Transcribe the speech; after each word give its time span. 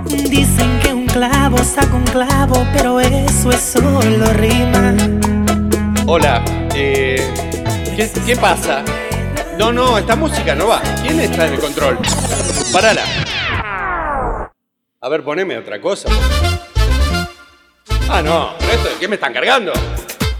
Dicen 0.00 0.80
que 0.80 0.92
un 0.92 1.06
clavo 1.06 1.58
saca 1.58 1.94
un 1.94 2.04
clavo, 2.04 2.66
pero 2.72 3.00
eso 3.00 3.50
es 3.50 3.60
solo 3.60 4.32
rima. 4.32 4.94
Hola, 6.06 6.42
eh, 6.74 7.32
¿qué, 7.96 8.10
qué 8.24 8.36
pasa? 8.36 8.82
No, 9.58 9.72
no, 9.72 9.98
esta 9.98 10.16
música 10.16 10.54
no 10.54 10.68
va. 10.68 10.80
¿Quién 11.02 11.20
está 11.20 11.46
en 11.46 11.54
el 11.54 11.60
control? 11.60 11.98
Parala. 12.72 13.02
A 15.00 15.08
ver, 15.10 15.22
poneme 15.22 15.58
otra 15.58 15.80
cosa. 15.80 16.08
Ah, 18.08 18.22
no, 18.22 18.54
pero 18.58 18.72
esto, 18.72 18.88
¿qué 18.98 19.08
me 19.08 19.16
están 19.16 19.32
cargando? 19.32 19.72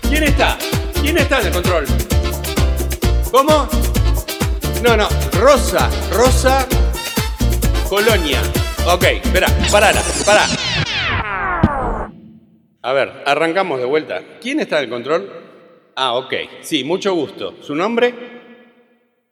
¿Quién 0.08 0.22
está? 0.24 0.56
¿Quién 1.00 1.18
está 1.18 1.40
en 1.40 1.46
el 1.48 1.52
control? 1.52 1.86
¿Cómo? 3.30 3.68
No, 4.82 4.96
no, 4.96 5.08
Rosa, 5.38 5.88
Rosa 6.12 6.66
Colonia. 7.88 8.40
Ok, 8.84 9.04
espera, 9.04 9.46
parala, 9.70 10.02
pará. 10.26 10.44
A 12.82 12.92
ver, 12.92 13.12
arrancamos 13.26 13.78
de 13.78 13.84
vuelta. 13.84 14.22
¿Quién 14.40 14.58
está 14.58 14.78
en 14.78 14.84
el 14.84 14.90
control? 14.90 15.30
Ah, 15.94 16.14
ok. 16.14 16.34
Sí, 16.62 16.82
mucho 16.82 17.14
gusto. 17.14 17.54
¿Su 17.60 17.76
nombre? 17.76 18.12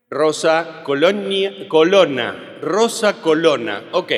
Rosa 0.08 0.82
Colonia, 0.84 1.66
Colona. 1.68 2.58
Rosa 2.62 3.20
Colona. 3.20 3.88
Ok. 3.90 4.12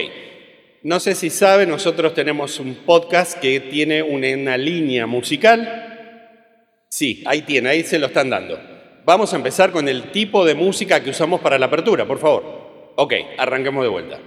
No 0.83 1.01
sé 1.01 1.15
si 1.15 1.31
sabe, 1.31 1.65
nosotros 1.65 2.13
tenemos 2.13 2.61
un 2.61 2.75
podcast 2.85 3.39
que 3.39 3.59
tiene 3.61 4.03
una 4.03 4.59
línea 4.59 5.07
musical. 5.07 6.85
Sí, 6.91 7.25
ahí 7.25 7.43
tiene, 7.43 7.71
ahí 7.71 7.85
se 7.85 7.99
lo 7.99 8.09
están 8.09 8.29
dando. 8.29 8.61
Vamos 9.07 9.33
a 9.33 9.37
empezar 9.37 9.73
con 9.73 9.89
el 9.89 10.11
tipo 10.13 10.45
de 10.45 10.55
música 10.55 11.03
que 11.03 11.11
usamos 11.11 11.41
para 11.41 11.59
la 11.59 11.67
apertura, 11.67 12.05
por 12.07 12.19
favor. 12.19 12.93
Ok, 12.97 13.15
arranquemos 13.39 13.83
de 13.83 13.89
vuelta. 13.89 14.19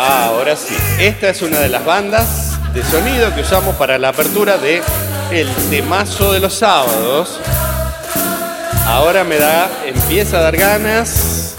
Ah, 0.00 0.26
ahora 0.26 0.54
sí. 0.54 0.76
Esta 1.00 1.28
es 1.30 1.42
una 1.42 1.58
de 1.58 1.68
las 1.68 1.84
bandas 1.84 2.56
de 2.72 2.84
sonido 2.84 3.34
que 3.34 3.40
usamos 3.40 3.74
para 3.74 3.98
la 3.98 4.10
apertura 4.10 4.56
de 4.56 4.80
El 5.32 5.52
temazo 5.70 6.32
de 6.32 6.38
los 6.38 6.54
sábados. 6.54 7.40
Ahora 8.86 9.24
me 9.24 9.38
da, 9.38 9.68
empieza 9.84 10.38
a 10.38 10.42
dar 10.42 10.56
ganas, 10.56 11.56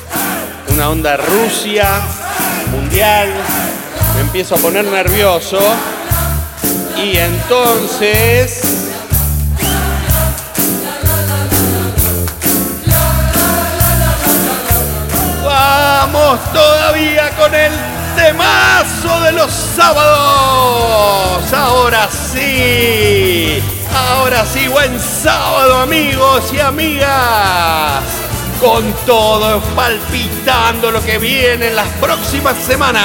una 0.69 0.89
onda 0.89 1.17
Rusia, 1.17 1.85
mundial, 2.71 3.27
me 4.15 4.21
empiezo 4.21 4.55
a 4.55 4.57
poner 4.59 4.85
nervioso 4.85 5.59
y 6.95 7.17
entonces... 7.17 8.61
Vamos 15.43 16.39
todavía 16.53 17.29
con 17.31 17.53
el 17.53 17.98
temazo 18.39 19.21
de 19.21 19.31
los 19.33 19.51
sábados. 19.51 21.53
Ahora 21.53 22.07
sí. 22.11 23.61
Ahora 23.93 24.45
sí, 24.45 24.67
buen 24.67 24.99
sábado 24.99 25.79
amigos 25.79 26.51
y 26.53 26.59
amigas. 26.59 28.03
Con 28.59 28.93
todo 29.05 29.61
palpitando 29.75 30.91
lo 30.91 31.03
que 31.03 31.17
viene 31.17 31.67
en 31.67 31.75
las 31.75 31.87
próximas 31.99 32.57
semanas. 32.57 33.03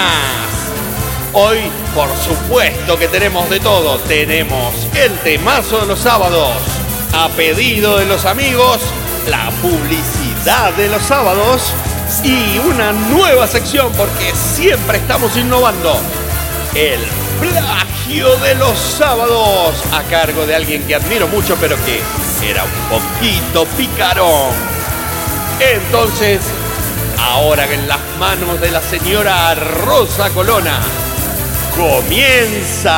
Hoy, 1.33 1.59
por 1.95 2.09
supuesto 2.17 2.99
que 2.99 3.09
tenemos 3.09 3.49
de 3.51 3.61
todo. 3.61 3.99
Tenemos 4.01 4.75
el 4.95 5.13
temazo 5.19 5.81
de 5.81 5.87
los 5.87 5.99
sábados. 5.99 6.55
A 7.13 7.29
pedido 7.31 7.99
de 7.99 8.07
los 8.07 8.25
amigos, 8.25 8.81
la 9.29 9.51
publicidad 9.63 10.73
de 10.75 10.89
los 10.89 11.03
sábados 11.03 11.73
y 12.23 12.59
una 12.59 12.93
nueva 12.93 13.47
sección 13.47 13.91
porque 13.97 14.33
siempre 14.35 14.99
estamos 14.99 15.37
innovando. 15.37 15.97
El 16.75 17.01
plagio 17.41 18.37
de 18.37 18.55
los 18.55 18.79
sábados 18.79 19.75
a 19.93 20.03
cargo 20.05 20.47
de 20.47 20.55
alguien 20.55 20.87
que 20.87 20.95
admiro 20.95 21.27
mucho 21.29 21.57
pero 21.61 21.77
que 21.85 22.01
era 22.47 22.65
un 22.65 22.71
poquito 22.91 23.65
picarón. 23.77 24.53
Entonces, 25.61 26.41
ahora 27.19 27.65
en 27.73 27.89
las 27.89 28.01
manos 28.19 28.61
de 28.61 28.71
la 28.71 28.83
señora 28.83 29.55
Rosa 29.55 30.31
Colona, 30.31 30.81
comienza 31.77 32.93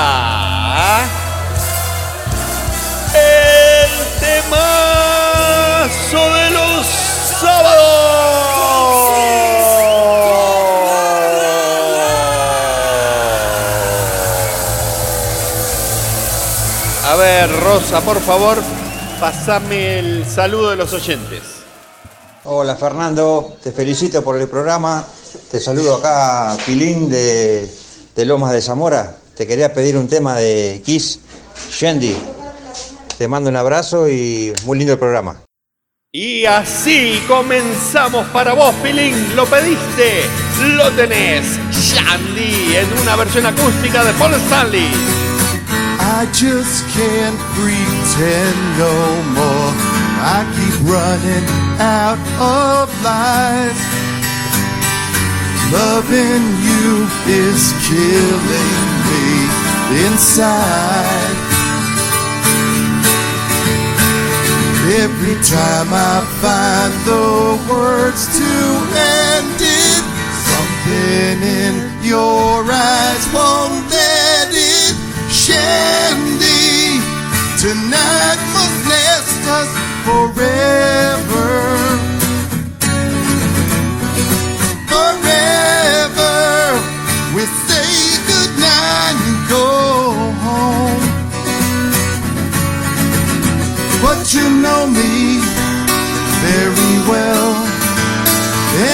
el 3.14 3.90
temazo 4.20 4.60
de 6.34 6.50
los 6.50 7.15
sábados. 7.40 8.16
A 17.04 17.14
ver, 17.16 17.60
Rosa, 17.60 18.00
por 18.00 18.20
favor, 18.20 18.58
pasame 19.20 19.98
el 19.98 20.26
saludo 20.26 20.70
de 20.70 20.76
los 20.76 20.92
oyentes. 20.92 21.42
Hola 22.44 22.76
Fernando, 22.76 23.56
te 23.62 23.72
felicito 23.72 24.22
por 24.22 24.40
el 24.40 24.48
programa. 24.48 25.04
Te 25.50 25.60
saludo 25.60 25.96
acá, 25.96 26.56
Pilín 26.64 27.08
de, 27.08 27.70
de 28.14 28.24
Lomas 28.24 28.52
de 28.52 28.62
Zamora. 28.62 29.16
Te 29.36 29.46
quería 29.46 29.72
pedir 29.72 29.96
un 29.96 30.08
tema 30.08 30.36
de 30.36 30.82
Kiss, 30.84 31.20
Shandy. 31.70 32.16
Te 33.18 33.28
mando 33.28 33.50
un 33.50 33.56
abrazo 33.56 34.08
y 34.08 34.52
muy 34.64 34.78
lindo 34.78 34.92
el 34.92 34.98
programa. 34.98 35.45
Y 36.18 36.46
así 36.46 37.22
comenzamos 37.28 38.26
para 38.28 38.54
vos, 38.54 38.74
Pilín. 38.76 39.36
Lo 39.36 39.44
pediste, 39.44 40.24
lo 40.74 40.90
tenés. 40.92 41.60
Shandy 41.70 42.74
en 42.74 43.02
una 43.02 43.16
versión 43.16 43.44
acústica 43.44 44.02
de 44.02 44.14
Paul 44.14 44.32
Stanley. 44.46 44.88
I 46.00 46.24
just 46.32 46.86
can't 46.96 47.38
pretend 47.52 48.56
no 48.78 48.96
more. 49.34 49.74
I 50.24 50.46
keep 50.56 50.88
running 50.88 51.46
out 51.78 52.18
of 52.40 52.88
lies. 53.04 53.76
Loving 55.70 56.46
you 56.64 57.06
is 57.28 57.74
killing 57.84 58.88
me 59.04 60.06
inside. 60.06 61.25
Every 64.86 65.34
time 65.42 65.88
I 65.90 66.22
find 66.38 66.94
the 67.02 67.58
words 67.68 68.22
to 68.38 68.54
end 68.94 69.58
it, 69.58 70.02
something 70.46 71.42
in 71.42 71.74
your 72.06 72.62
eyes 72.62 73.26
won't 73.34 73.82
let 73.90 74.54
it. 74.54 74.94
Shandy, 75.26 77.02
tonight 77.58 78.38
must 78.54 78.86
last 78.86 79.15
You 94.36 94.50
know 94.64 94.86
me 94.86 95.40
very 96.44 96.94
well, 97.10 97.48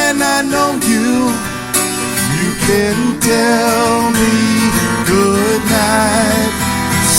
and 0.07 0.23
I 0.23 0.39
know 0.53 0.71
you. 0.93 1.11
You 2.39 2.51
can 2.69 2.97
tell 3.21 4.11
me 4.21 4.35
good 5.13 5.63
night, 5.67 6.53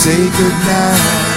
say 0.01 0.22
good 0.39 0.57
night. 0.72 1.33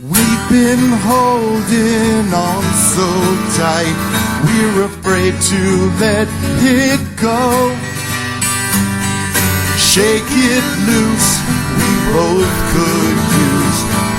We've 0.00 0.46
been 0.48 0.86
holding 1.10 2.32
on 2.32 2.64
so 2.94 3.08
tight, 3.60 3.98
we're 4.46 4.84
afraid 4.90 5.34
to 5.52 5.62
let 6.00 6.28
it 6.80 7.00
go. 7.20 7.42
Shake 9.76 10.32
it 10.54 10.66
loose, 10.88 11.30
we 11.76 11.90
both 12.16 12.54
could 12.72 13.35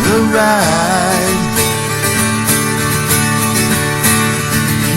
the 0.07 0.19
ride. 0.31 1.43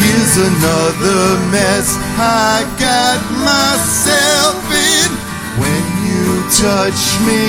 Here's 0.03 0.37
another 0.51 1.23
mess 1.51 1.99
I 2.17 2.63
got 2.79 3.19
myself 3.43 4.63
in. 4.71 5.11
When 5.59 5.85
you 6.07 6.27
touch 6.63 7.03
me, 7.27 7.43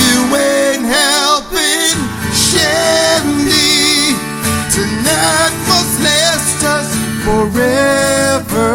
you 0.00 0.16
ain't 0.36 0.84
helping. 0.84 1.96
Shandy, 2.36 4.12
tonight 4.68 5.54
must 5.68 5.96
last 6.04 6.60
us 6.76 6.90
forever. 7.24 8.70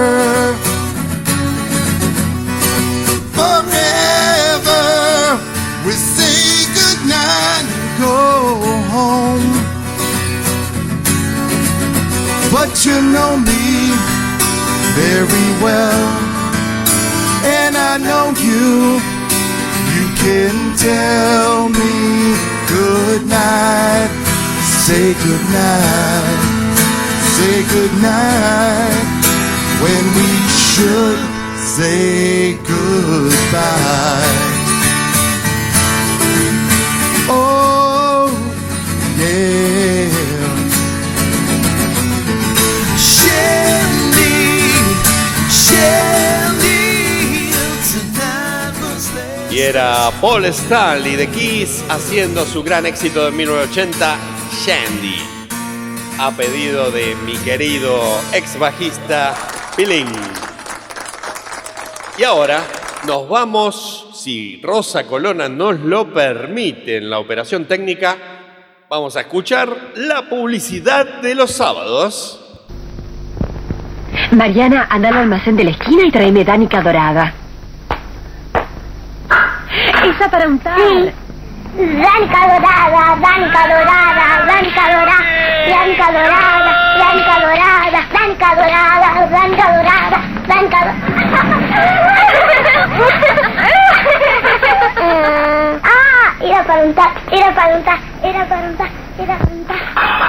Know 13.28 13.38
me 13.38 13.92
very 14.96 15.48
well, 15.64 16.04
and 17.60 17.76
I 17.76 17.98
know 17.98 18.26
you. 18.48 19.00
You 19.96 20.06
can 20.24 20.56
tell 20.78 21.70
me 21.70 21.96
good 22.76 23.22
night, 23.28 24.12
say 24.86 25.14
good 25.26 25.46
night, 25.62 26.42
say 27.36 27.56
good 27.76 27.94
night 28.02 29.06
when 29.84 30.04
we 30.18 30.30
should 30.72 31.20
say 31.76 32.54
goodbye. 32.72 34.47
Y 49.50 49.60
era 49.60 50.12
Paul 50.20 50.44
Stanley 50.46 51.16
de 51.16 51.28
Kiss 51.28 51.84
haciendo 51.90 52.46
su 52.46 52.64
gran 52.64 52.86
éxito 52.86 53.26
de 53.26 53.32
1980, 53.32 54.18
Shandy, 54.52 55.16
a 56.20 56.32
pedido 56.32 56.92
de 56.92 57.16
mi 57.26 57.38
querido 57.38 57.98
ex 58.34 58.60
bajista 58.60 59.34
Pilling. 59.78 60.08
Y 62.18 62.24
ahora 62.24 62.62
nos 63.08 63.30
vamos, 63.30 64.10
si 64.16 64.60
Rosa 64.62 65.06
Colona 65.08 65.48
nos 65.48 65.80
lo 65.80 66.14
permite 66.14 66.98
en 66.98 67.10
la 67.10 67.20
operación 67.20 67.66
técnica, 67.66 68.18
vamos 68.90 69.16
a 69.16 69.22
escuchar 69.22 69.70
la 69.96 70.28
publicidad 70.28 71.22
de 71.22 71.36
los 71.36 71.52
sábados. 71.52 72.44
Mariana, 74.32 74.88
anda 74.90 75.08
al 75.08 75.18
almacén 75.18 75.56
de 75.56 75.64
la 75.64 75.72
esquina 75.72 76.06
y 76.06 76.12
tráeme 76.12 76.44
dánica 76.44 76.82
dorada. 76.82 77.47
Esa 80.08 80.30
para 80.30 80.48
untar. 80.48 80.78
Blanca 81.76 82.40
dorada, 82.48 83.16
blanca 83.16 83.62
dorada, 83.68 84.26
blanca 84.46 84.84
dorada, 84.88 85.18
blanca 85.68 86.06
dorada, 86.12 86.72
blanca 86.96 87.36
dorada, 87.44 88.02
blanca 88.10 88.50
dorada, 88.56 89.10
blanca 89.28 89.66
dorada, 89.74 90.18
blanca 90.48 90.80
dorada. 90.86 90.98
Ah, 95.84 96.34
era 96.42 96.64
para 96.64 96.84
untar, 96.84 97.12
era 97.32 97.52
para 97.54 97.76
untar, 97.78 98.00
era 98.24 98.46
para 98.46 98.68
untar, 98.68 98.90
era 99.20 99.38
para 99.38 99.54
untar, 99.54 99.78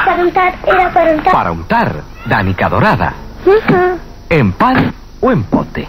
para 0.04 0.22
untar, 0.22 0.54
era 0.66 0.90
para 0.90 1.10
untar. 1.12 1.32
Para 1.32 1.52
untar, 1.52 2.02
Danica 2.26 2.68
dorada. 2.68 3.14
Ujú. 3.46 3.98
¿En 4.30 4.52
pan 4.52 4.94
o 5.20 5.32
en 5.32 5.42
pote? 5.44 5.88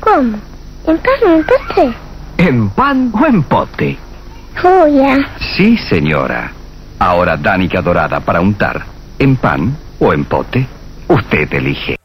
¿Cómo? 0.00 0.38
¿En 0.86 0.98
pan 0.98 1.14
o 1.26 1.28
en 1.30 1.44
postre? 1.44 1.94
¿En 2.42 2.70
pan 2.70 3.12
o 3.12 3.26
en 3.26 3.42
pote? 3.42 3.98
Oh, 4.64 4.86
ya. 4.88 5.36
Sí, 5.58 5.76
señora. 5.76 6.50
Ahora 6.98 7.36
Danica 7.36 7.82
dorada 7.82 8.20
para 8.20 8.40
untar. 8.40 8.82
¿En 9.18 9.36
pan 9.36 9.76
o 9.98 10.14
en 10.14 10.24
pote? 10.24 10.66
Usted 11.06 11.52
elige. 11.52 11.96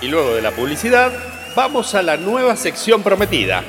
Y 0.00 0.06
luego 0.06 0.36
de 0.36 0.42
la 0.42 0.52
publicidad, 0.52 1.10
vamos 1.56 1.92
a 1.96 2.02
la 2.02 2.16
nueva 2.16 2.54
sección 2.54 3.02
prometida. 3.02 3.64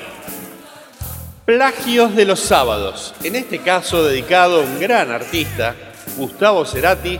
Plagios 1.45 2.15
de 2.15 2.25
los 2.25 2.39
sábados. 2.39 3.15
En 3.23 3.35
este 3.35 3.57
caso 3.57 4.03
dedicado 4.03 4.61
a 4.61 4.65
un 4.65 4.79
gran 4.79 5.09
artista, 5.09 5.73
Gustavo 6.17 6.65
Cerati, 6.65 7.19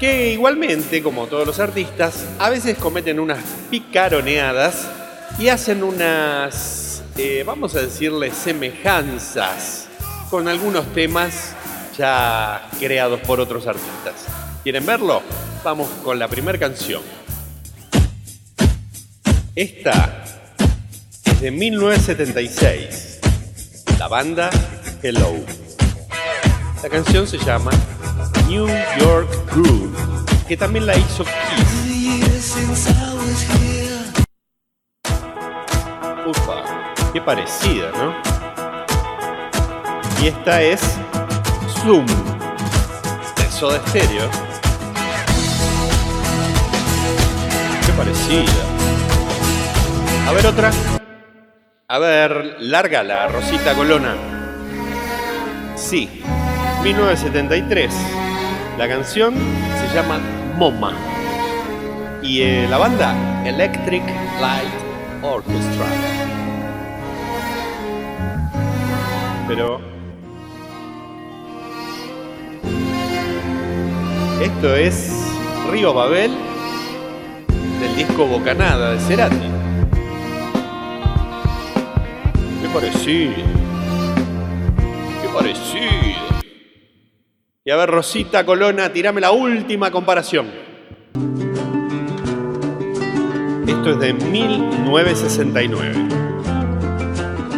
que 0.00 0.32
igualmente, 0.32 1.02
como 1.02 1.26
todos 1.26 1.46
los 1.46 1.60
artistas, 1.60 2.26
a 2.38 2.48
veces 2.48 2.78
cometen 2.78 3.20
unas 3.20 3.40
picaroneadas 3.70 4.88
y 5.38 5.48
hacen 5.48 5.82
unas, 5.82 6.85
eh, 7.18 7.42
vamos 7.46 7.74
a 7.74 7.80
decirle, 7.80 8.30
semejanzas 8.30 9.88
con 10.30 10.48
algunos 10.48 10.92
temas 10.92 11.54
ya 11.96 12.68
creados 12.78 13.20
por 13.20 13.40
otros 13.40 13.66
artistas. 13.66 14.26
¿Quieren 14.62 14.84
verlo? 14.84 15.22
Vamos 15.64 15.88
con 16.04 16.18
la 16.18 16.28
primera 16.28 16.58
canción. 16.58 17.02
Esta 19.54 20.24
es 21.24 21.40
de 21.40 21.50
1976. 21.50 23.20
La 23.98 24.08
banda 24.08 24.50
Hello. 25.02 25.34
La 26.82 26.90
canción 26.90 27.26
se 27.26 27.38
llama 27.38 27.70
New 28.48 28.66
York 28.98 29.30
Groove, 29.52 29.94
que 30.46 30.56
también 30.56 30.84
la 30.86 30.96
hizo 30.96 31.24
Kiss. 31.24 31.86
Qué 37.16 37.22
parecida, 37.22 37.90
¿no? 37.92 38.12
Y 40.22 40.26
esta 40.26 40.60
es 40.60 40.82
Zoom, 41.80 42.04
de 42.04 43.50
Soda 43.50 43.80
Stereo. 43.88 44.28
Qué 47.86 47.92
parecida. 47.96 48.52
A 50.28 50.32
ver 50.32 50.46
otra. 50.46 50.70
A 51.88 51.98
ver, 51.98 52.56
lárgala, 52.60 53.28
Rosita 53.28 53.72
Colona. 53.72 54.14
Sí, 55.74 56.22
1973. 56.82 57.94
La 58.76 58.88
canción 58.88 59.32
se 59.80 59.94
llama 59.94 60.18
MoMA. 60.58 60.92
Y 62.20 62.42
eh, 62.42 62.66
la 62.68 62.76
banda 62.76 63.14
Electric 63.46 64.02
Light 64.38 65.22
Orchestra. 65.22 66.15
Pero... 69.46 69.80
Esto 74.42 74.74
es 74.76 75.32
Río 75.70 75.94
Babel 75.94 76.32
del 77.80 77.96
disco 77.96 78.26
Bocanada 78.26 78.92
de 78.92 79.00
Cerati. 79.00 79.36
Qué 82.60 82.68
parecido. 82.72 83.32
Qué 85.22 85.28
parecido. 85.34 85.86
Y 87.64 87.70
a 87.70 87.76
ver, 87.76 87.90
Rosita 87.90 88.44
Colona, 88.44 88.92
tirame 88.92 89.20
la 89.20 89.30
última 89.32 89.90
comparación. 89.90 90.46
Esto 93.66 93.90
es 93.90 93.98
de 93.98 94.12
1969. 94.12 96.35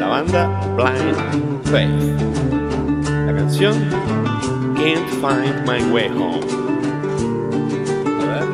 La 0.08 0.22
banda 0.22 0.48
Blind 0.74 1.64
Faith. 1.64 2.18
La 3.26 3.34
canción 3.34 3.74
Can't 4.74 5.06
Find 5.20 5.66
My 5.66 5.92
Way 5.92 6.08
Home. 6.16 6.40
A 8.06 8.24
ver. 8.24 8.46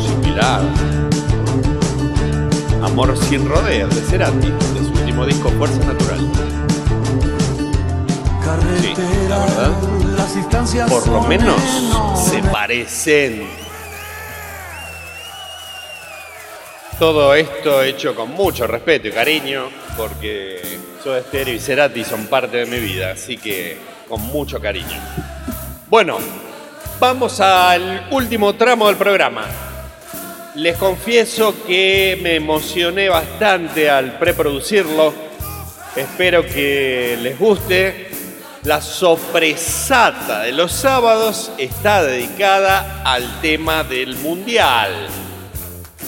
Similar. 0.00 0.62
Amor 2.82 3.14
sin 3.18 3.46
rodeos 3.46 3.94
de 3.94 4.00
Cerati, 4.00 4.48
de 4.48 4.80
su 4.82 4.92
último 4.98 5.26
disco 5.26 5.50
Fuerza 5.58 5.78
Natural. 5.84 6.20
Sí, 8.80 8.94
la 9.28 9.38
verdad. 9.40 9.72
Por 10.88 11.06
lo 11.08 11.20
menos 11.24 11.60
se 12.16 12.42
parecen. 12.44 13.65
Todo 16.98 17.34
esto 17.34 17.82
hecho 17.82 18.14
con 18.14 18.30
mucho 18.30 18.66
respeto 18.66 19.08
y 19.08 19.12
cariño, 19.12 19.68
porque 19.98 20.62
Soda 21.04 21.20
Stereo 21.20 21.54
y 21.54 21.58
Cerati 21.58 22.02
son 22.04 22.26
parte 22.26 22.56
de 22.56 22.64
mi 22.64 22.78
vida, 22.78 23.10
así 23.10 23.36
que 23.36 23.76
con 24.08 24.22
mucho 24.22 24.58
cariño. 24.58 24.98
Bueno, 25.88 26.16
vamos 26.98 27.38
al 27.40 28.08
último 28.12 28.54
tramo 28.54 28.86
del 28.86 28.96
programa. 28.96 29.44
Les 30.54 30.78
confieso 30.78 31.54
que 31.66 32.18
me 32.22 32.36
emocioné 32.36 33.10
bastante 33.10 33.90
al 33.90 34.18
preproducirlo. 34.18 35.12
Espero 35.94 36.46
que 36.46 37.18
les 37.20 37.38
guste. 37.38 38.08
La 38.62 38.80
sorpresata 38.80 40.40
de 40.40 40.52
los 40.52 40.72
sábados 40.72 41.52
está 41.58 42.02
dedicada 42.02 43.02
al 43.04 43.42
tema 43.42 43.84
del 43.84 44.16
mundial 44.16 45.08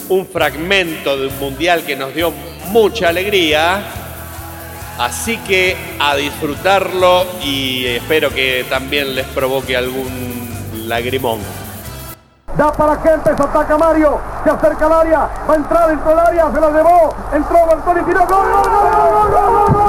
un 0.09 0.25
fragmento 0.27 1.17
de 1.17 1.27
un 1.27 1.39
mundial 1.39 1.83
que 1.83 1.95
nos 1.95 2.13
dio 2.13 2.31
mucha 2.67 3.09
alegría. 3.09 3.81
Así 4.99 5.37
que 5.37 5.77
a 5.99 6.15
disfrutarlo 6.15 7.25
y 7.43 7.85
espero 7.85 8.31
que 8.31 8.65
también 8.69 9.15
les 9.15 9.25
provoque 9.27 9.77
algún 9.77 10.49
lagrimón. 10.87 11.39
Da 12.57 12.73
para 12.73 13.01
Kempes, 13.01 13.39
ataca 13.39 13.77
Mario, 13.77 14.19
se 14.43 14.49
acerca 14.49 14.87
al 14.87 14.93
área, 14.93 15.29
va 15.49 15.53
a 15.53 15.55
entrar 15.55 15.87
dentro 15.87 16.09
del 16.09 16.19
área, 16.19 16.51
se 16.51 16.59
la 16.59 16.69
llevó, 16.71 17.15
entró 17.31 17.65
Bartoli, 17.65 18.03
tiró, 18.03 18.25
gol, 18.27 18.51
gol, 18.51 18.63
gol, 18.69 18.91
gol, 18.91 19.31
gol, 19.31 19.51
gol, 19.53 19.73
gol. 19.73 19.88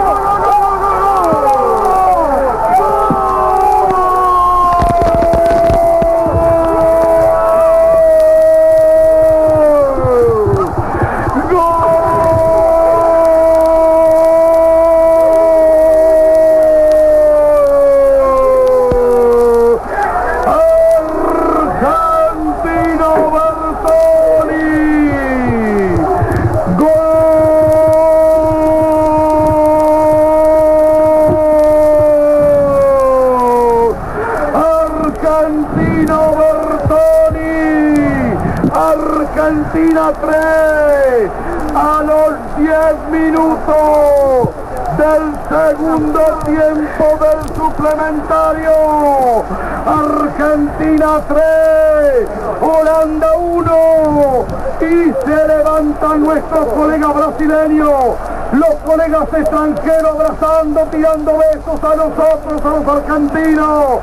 Argentina 39.50 40.12
3 40.21 41.30
a 41.75 42.02
los 42.04 42.35
10 42.57 42.71
minutos 43.11 44.49
del 44.97 45.25
segundo 45.49 46.21
tiempo 46.45 47.19
del 47.19 47.40
suplementario. 47.57 49.42
Argentina 49.87 51.21
3, 51.26 52.28
Holanda 52.61 53.37
1 53.37 54.47
y 54.83 55.12
se 55.26 55.49
levantan 55.49 56.23
nuestros 56.23 56.66
colegas 56.66 57.12
brasileños, 57.12 58.14
los 58.52 58.75
colegas 58.87 59.28
extranjeros 59.37 60.14
abrazando, 60.14 60.80
tirando 60.92 61.38
besos 61.38 61.83
a 61.83 61.97
nosotros, 61.97 62.62
a 62.64 62.69
los 62.78 62.87
argentinos. 62.87 63.99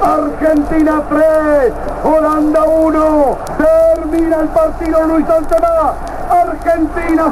Argentina 0.00 1.02
3, 1.08 1.72
Holanda 2.04 2.62
1, 2.62 3.38
termina 4.12 4.40
el 4.40 4.48
partido 4.48 5.06
Luis 5.06 5.26
Santemá, 5.26 5.94
Argentina 6.30 7.30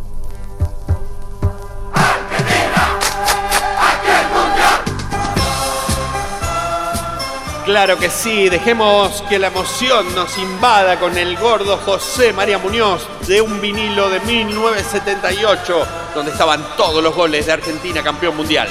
Claro 7.64 7.98
que 7.98 8.10
sí, 8.10 8.48
dejemos 8.48 9.22
que 9.28 9.38
la 9.38 9.48
emoción 9.48 10.12
nos 10.14 10.36
invada 10.38 10.98
con 10.98 11.16
el 11.16 11.36
gordo 11.36 11.76
José 11.76 12.32
María 12.32 12.58
Muñoz 12.58 13.06
de 13.28 13.40
un 13.40 13.60
vinilo 13.60 14.08
de 14.10 14.18
1978, 14.20 15.86
donde 16.14 16.32
estaban 16.32 16.64
todos 16.76 17.00
los 17.00 17.14
goles 17.14 17.46
de 17.46 17.52
Argentina 17.52 18.02
campeón 18.02 18.36
mundial. 18.36 18.68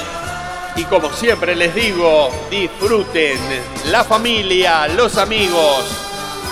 Y 0.75 0.83
como 0.85 1.09
siempre 1.11 1.55
les 1.55 1.73
digo, 1.73 2.29
disfruten 2.49 3.39
la 3.85 4.03
familia, 4.03 4.89
los 4.89 5.17
amigos, 5.17 5.85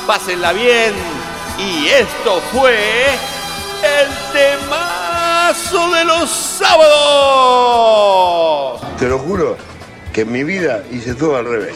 pásenla 0.05 0.53
bien. 0.53 1.26
Y 1.59 1.87
esto 1.87 2.39
fue 2.51 2.77
el 3.83 4.07
temazo 4.31 5.91
de 5.91 6.05
los 6.05 6.29
sábados. 6.29 6.97
Te 8.99 9.07
lo 9.07 9.17
juro 9.19 9.57
que 10.13 10.21
en 10.21 10.31
mi 10.31 10.43
vida 10.43 10.83
hice 10.91 11.15
todo 11.15 11.37
al 11.37 11.45
revés. 11.45 11.75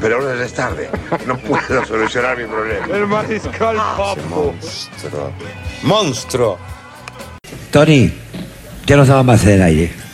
Pero 0.00 0.16
ahora 0.16 0.36
ya 0.36 0.44
es 0.44 0.52
tarde. 0.52 0.90
No 1.26 1.38
puedo 1.38 1.84
solucionar 1.86 2.36
mi 2.36 2.44
problema. 2.44 2.86
El 2.94 3.06
mariscal 3.06 3.76
Papo. 3.76 4.16
Monstruo. 4.28 5.32
Monstruo. 5.82 6.58
Tony, 7.70 8.12
ya 8.86 8.96
no 8.96 9.02
estaba 9.02 9.22
más 9.22 9.42
en 9.44 9.50
el 9.50 9.62
aire. 9.62 10.05